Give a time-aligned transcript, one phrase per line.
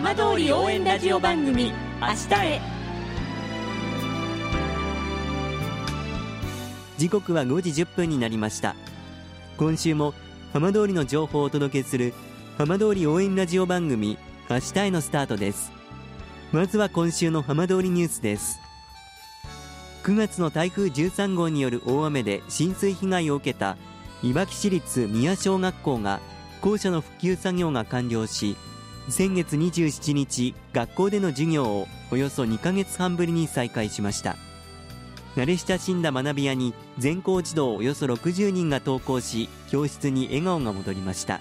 [0.00, 2.60] 浜通り応援ラジオ番組明日へ。
[6.96, 8.76] 時刻は5時10分になりました。
[9.56, 10.14] 今週も
[10.52, 12.14] 浜通りの情報をお届けする
[12.58, 14.16] 浜通り応援ラジオ番組
[14.48, 15.72] 明日へのスタートです。
[16.52, 18.60] まずは今週の浜通りニュースです。
[20.04, 23.76] 9月の台風13号による大雨で浸水被害を受けた
[24.22, 26.20] いわき市立宮小学校が
[26.60, 28.56] 校舎の復旧作業が完了し
[29.08, 34.36] 先月27日学校での授業をおよそ2ヶ月半ぶりに再開しました。
[35.34, 41.40] 慣れ親しんだ学び屋に全校児童およそ60人が登校し教室に笑顔が戻りました。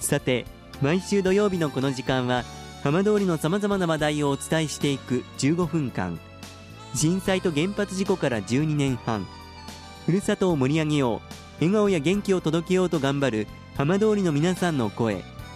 [0.00, 0.44] さて
[0.82, 2.44] 毎週土曜日のこの時間は
[2.82, 6.18] 浜通りのさまざまな話題をお伝えしていく15分間。
[6.94, 9.26] 震災と原発事故から12年半。
[10.04, 11.20] ふるさとを盛り上げよう
[11.60, 15.24] 笑顔や元気を届けようと頑張る浜通りの皆さんの声。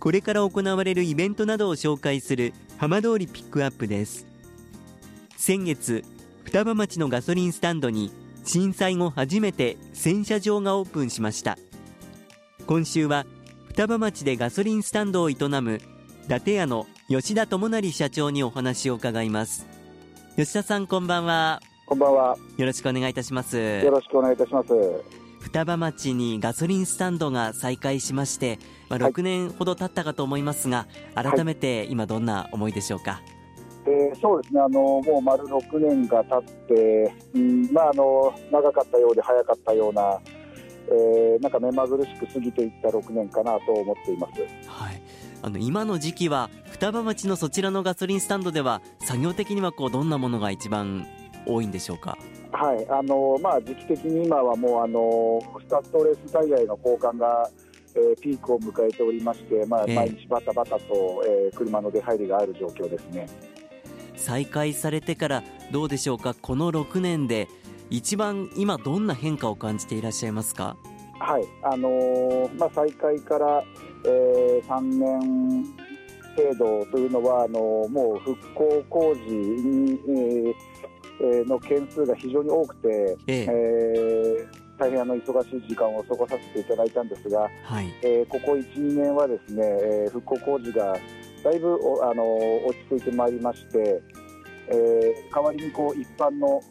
[0.00, 4.26] これから行われるイベントなどを紹介する浜通りピックアップです。
[5.36, 6.04] 先月
[6.44, 8.10] 双葉町のガソリンスタンドに
[8.44, 11.58] 震災後初めて洗車場がオープンしました。
[12.66, 13.26] 今週は
[13.68, 15.80] 双葉町でガソリンスタンドを営む
[16.24, 19.66] 伊達屋の吉田智成社長にお話を伺います。
[20.36, 21.60] 吉田さんこんばんは。
[21.84, 22.38] こんばんは。
[22.56, 23.58] よろしくお願いいたします。
[23.58, 33.20] よろしくお願いいたします双葉町にガソリンスタンドが再開しまして、まあ、6年ほど経ったかと思いますが、はい、改めて今どんな思いでしょうか、
[33.84, 34.60] えー、そうですね。
[34.60, 40.20] あのもう丸6年が経って、うんまあ、あの長かったようで早かったような、
[40.86, 44.40] えー、なんか目まぐるしく過ぎていった6年かなと思っています。
[44.68, 45.02] はい。
[45.42, 51.08] あの今の時期は双葉町のそちらのガソリンスタンドでは作業的にはこうどんなものが一番
[51.44, 52.16] 多いんでしょうか？
[52.52, 57.48] はいあのまあ、時期的に今はもうあのスタッドレスタイヤへの交換が、
[57.94, 63.28] えー、ピークを迎えておりまして、まあ、毎日バタバタと、えー、車の出入りがある状況ですね。
[64.16, 67.48] 再開されてからどうでしょうか、この6年で
[67.88, 70.76] 一番今、どんな変化を感じていらっしゃいますか？
[71.18, 73.62] はいあのー、まあ、再開から、
[74.04, 75.64] えー、3年
[76.36, 77.58] 程度というのはあの
[77.88, 80.54] もう復興工事に、えー
[81.20, 83.46] の件数が非常に多くて、ええ。
[83.50, 90.96] えー、大変あの忙しい時間を過ごさせていただいたんですが、はい、えー、ここ1、2年はですね、えー、復興工事が
[91.44, 92.24] だいぶあの
[92.66, 94.02] 落ち着いてまいりまして、
[94.68, 96.62] えー、代わりにこう一般の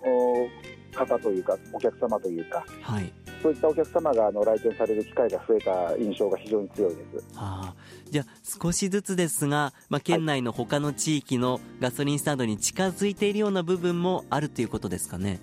[0.96, 7.38] 方というかお客様というか、はい、そういったお客様があの来店される機会が増えた印象が非常に強いです。
[7.38, 7.76] はあ、
[8.10, 8.26] じゃあ
[8.62, 15.40] 少しずつですが、まあ、県内の他の地域のガソリンスタンドに近づいているような部分もあるということですかね。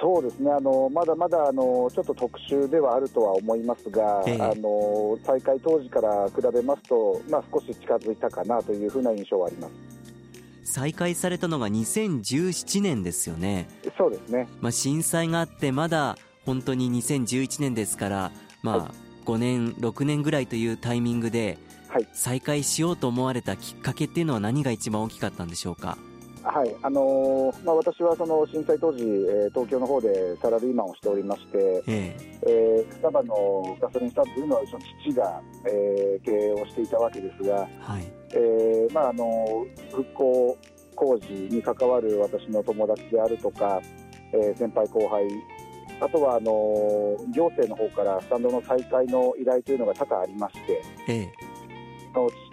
[0.00, 9.96] そうですねあのまだまだあのちょっと特殊ではあるとは思いますが、えー、あの再開当時から比べますと、まあ、少し近づいたかなというふうな印象はあります。
[10.64, 13.68] 再開されたのが2017年ですよね。
[13.96, 14.48] そうですね。
[14.60, 18.94] まあ震災があってまだ本当に2011年ですから、まあ、
[19.26, 21.58] 5年、6年ぐらいというタイミングで、
[22.12, 25.98] 再開しようと思われたきっかけっていうのは何が一番大きかったんでしょうか？
[26.42, 26.76] はい。
[26.80, 38.04] あのー、まあ、私はその震災当時、えー、東京の方でサラリーマンをしておりまして、えー、えー、双葉のガソリンスタンドというのはうちの父が、えー、経営をしていたわけですが、はい。
[38.30, 40.58] えーまああの復興
[40.94, 43.80] 工事に関わる私の友達であるとか、
[44.32, 45.24] えー、先輩後輩
[46.00, 46.52] あとはあの
[47.32, 51.32] 行政の方からスタンドの再開の依頼というのが多々ありまして、ええ、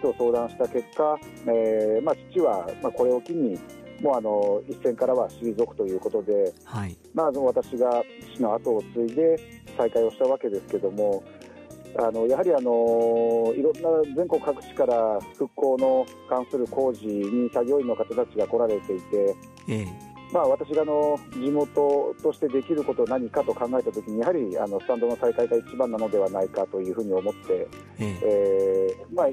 [0.00, 3.58] と相談した結果、えーまあ、父は、まあ、これを機に
[4.00, 6.96] もうあの一線からは退くということで、はい。
[7.14, 8.02] まあ、私が
[8.34, 11.22] 父の後を継いで再開をしたわけですけども
[11.96, 19.36] あのやはりあのいろんな全国各地から復興の関する工事に作業員の方たちが来られていて、
[19.68, 27.68] ええまあ、私があの地元としてできること何かと考えたときにやはりあのスタンドの再開が一番なのではないかというふうに思って、
[28.00, 28.18] ええ。
[28.24, 29.26] えー、まあ、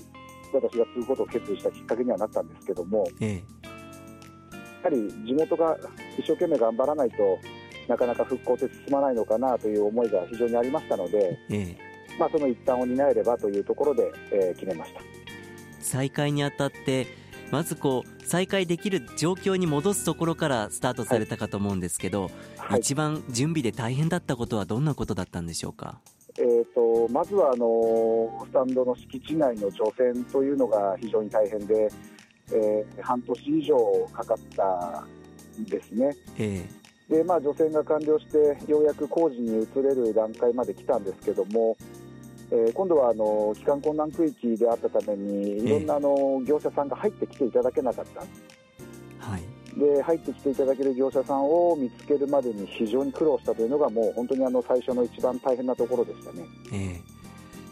[0.53, 3.41] 私が継ぐことを決意したきっかけにはなったんですけども、えや
[4.83, 5.75] はり地元が
[6.19, 7.39] 一生懸命頑張らないと
[7.87, 11.39] なかなか復興って進まないのかなという思いが非常にありましたので、
[12.19, 15.01] まあ、その一端を担えればというところで、えー、決めました。
[15.79, 17.07] 再開にあたって
[17.51, 25.99] まずこう再開できる状況に戻すところからスタートされたかと思うんですけど、はい、一番準備で大変だったことはどんなことだったんでしょうか？
[26.37, 31.91] えーと、まずはあのスタンドの敷地内の除染というのが非常に大変で、
[32.53, 33.75] えー、半年以上
[34.13, 35.05] かかった
[35.59, 36.15] んですね。
[36.37, 41.75] えー、でまあ、除染が完了してようやく工事に移れる段階まで来たんですけども、
[42.53, 56.45] えー、今度はあの帰還困難区域であったためにいろんなあの業者さんが入ってきていただけなかった、はい、で入ってきていただける業者さんを見つけるまでに非常に苦労したというのがもう本当にあの最初の一番大変なところでしたね。
[56.73, 56.99] え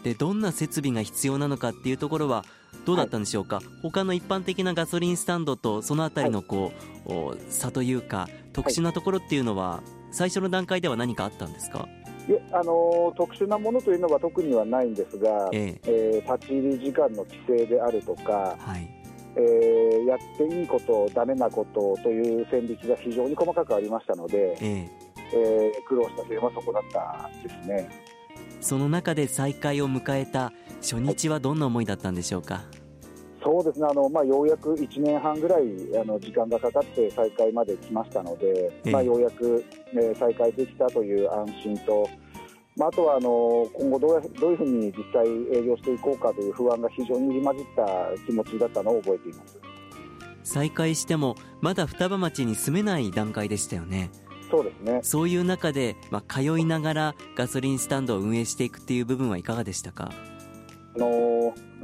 [0.00, 2.46] ー、でどんな設備が必要なのかっていうところは
[2.86, 6.72] どうだったんでしょうか、はい、他の一般的なガソリンスタンドとそのあたりのこ
[7.06, 11.86] う、はい、差というか特殊なところっていうのは、最初の段階では何かあったんですか？
[11.86, 11.99] え
[12.52, 15.90] あの特殊なものというのは特にはないんですが、ええ。
[15.90, 18.88] えー、立ち入り時間の規制であるとか、はい。
[19.36, 24.88] えー、やっていいこと、だめなことという線引きが非常に細かくありましたので、ええ。
[25.32, 27.88] えー、苦労した点はそこだったですね。
[28.60, 32.64] その中で再開を迎えた初日はどんな思いだったんでしょうか？
[33.48, 33.86] はいそうですね。
[33.90, 35.62] あの、まあ、ようやく1年半ぐらい
[36.00, 42.08] あの時間がかかって再開まで来ましたので、まあ、ようやく、ね、再開できたという安心と、
[42.76, 45.26] まあ、あとはあの今後どうどういうふうに実際
[45.58, 47.86] 営業していこうかという不安が非常に入り混じった
[48.26, 49.58] 気持ちだったのを覚えています。
[50.42, 54.10] 再開してもまだ双葉町に住めない段階でしたよね。
[54.50, 55.00] そうですね。
[55.02, 60.10] そういう中で、まあ、通いながらガソリンスタンドを運営していくっていう部分はいかがでしたか？
[60.96, 61.08] あの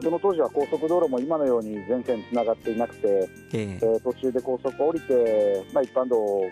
[0.02, 6.50] その当時は高速道路も今のように全線つながっていなくて、えー、途中で高速を降りて、まあ、一般道を、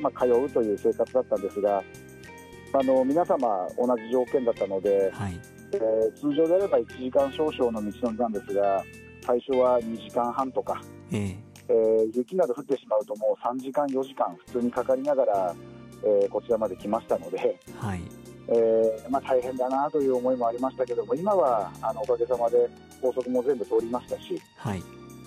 [0.00, 1.82] まあ、通うという生活だったんですが、
[2.72, 5.40] あの皆様、同じ条件だったので、はい、
[5.72, 8.84] えー、通常であれば1時間少々の道のりなんですが、
[9.24, 10.80] 最初は2時間半とか、
[11.10, 11.36] えー、
[11.68, 15.54] えー、雪など降ってしまうと、もう3時間、4時間、普通にかかりながら、
[16.04, 17.58] えー、こちらまで来ましたので。
[17.78, 18.02] はい
[18.48, 22.68] えーまあ、大変だなという思いもありましたけども今はあのおかげさまで
[23.00, 24.82] 高速も全部通りましたし、はい。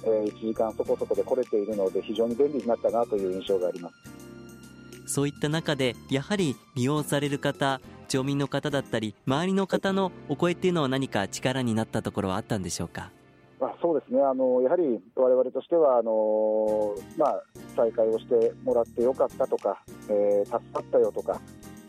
[0.05, 5.13] えー、1時間そこそこで来れているので非常に便利になったなという印象があります。
[5.13, 13.11] そういった中でやはり利用される方町民の方だったり周りの方のお声っていうのは何か力になったところはあったんでしょうか？
[13.59, 14.21] まあ、そうですね。
[14.21, 17.43] あのやはり我々としてはあの、まあ、
[17.75, 21.41] 再開をしてもらってよかったとか、えー、助かったよとか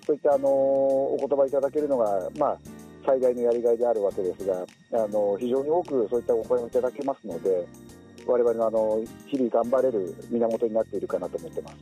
[0.07, 2.59] そういったあのお言葉いただけるのが、まあ、
[3.07, 4.67] 最大のやりがいであるわけですが、
[5.05, 7.67] あの非常に多くそういったお声をいただけますので、
[8.27, 11.77] 我々のあの日々頑張れる源になっているかなと思ってます。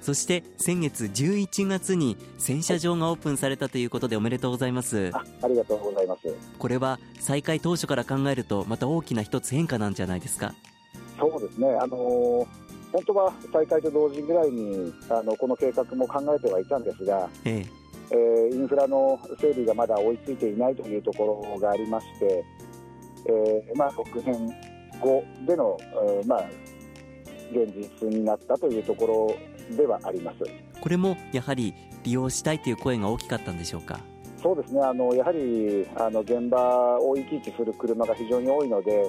[0.00, 6.22] そして先月11月に洗車場がオープンされたということでおめでとうございます、あありがとうございます。
[6.58, 10.54] これは再開当初から考えるとまた大きな一つ変化なんじゃないですか？
[11.20, 11.68] そうですね。
[11.80, 12.46] あのー
[12.92, 17.66] 本当は再開と同時ぐらいにあのこの計画も考えてはいたんですが、ええ
[18.10, 22.44] えー、インフラの整備がまだ追いついていないというところがありまして、
[23.26, 24.54] えーまあ、6年
[25.00, 26.44] 後での、えーまあ、
[27.52, 29.36] 現実になったというとこ
[29.70, 30.38] ろではあります
[30.80, 34.00] これもやはり利用したいという声が大きかったんでしょうか？
[34.42, 39.08] そうですねあのやはりあの現場を行き来する車が非常に多いので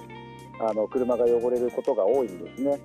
[0.60, 2.80] あの車が汚れることが多いんですね。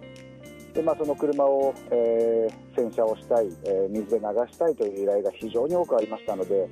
[0.75, 6.69] でまあ、その車を、えー、洗車をしたい、えー、水で流したいという依頼が非常に多くありましたので、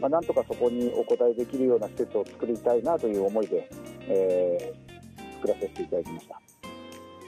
[0.00, 3.68] まあ、なんとかそこにお答えできるような施設を作りたいなという思いで、
[4.08, 6.40] えー、作らせていただきました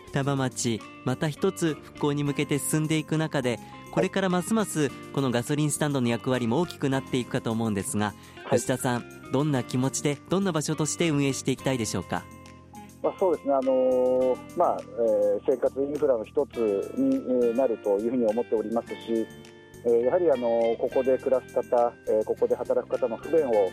[0.09, 3.59] 双葉町また一つ復興に向けて進んでいく中で
[3.93, 12.25] これからますますこのガソリンスタンドの役割も大きくなっていくかと思うんですが、はい、吉田さんどんな気持ちでどんな場所として運営していきたいでしょうか？
[13.03, 16.59] まあ、そうですね、あのー、まあえー、生活インフラの一つ
[16.97, 19.27] になるというふうに思っておりますし、
[19.85, 23.71] えー、やはり、あの、ここで暮らす方、えー、ここで働く方の不便を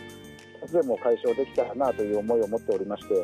[0.62, 3.14] 一つでも解消できたらなという思いを持っておりまして、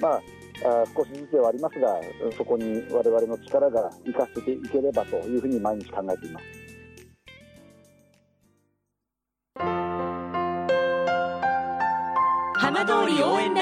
[0.00, 0.22] まあ、
[0.64, 2.00] あ少しずつではありますが、
[2.36, 6.55] そこに我々の力が生かせていければというふうに毎日考えています。